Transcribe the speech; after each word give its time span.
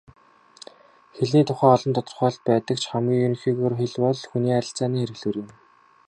Хэлний 1.15 1.45
тухай 1.47 1.69
олон 1.75 1.91
тодорхойлолт 1.95 2.41
байдаг 2.49 2.77
ч 2.81 2.83
хамгийн 2.91 3.23
ерөнхийгөөр 3.25 3.73
хэл 3.77 3.95
бол 4.03 4.19
хүний 4.29 4.53
харилцааны 4.55 4.97
хэрэглүүр 4.99 5.35
юм. 5.43 5.49